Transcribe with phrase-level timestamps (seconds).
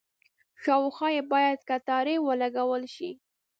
[0.63, 3.09] شاوخوا یې باید کټارې ولګول شي.